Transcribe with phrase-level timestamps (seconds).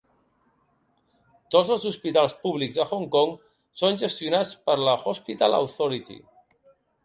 [1.55, 3.37] Tots els hospitals públics de Hong Kong
[3.85, 6.23] són gestionats per l'Hospital Authority.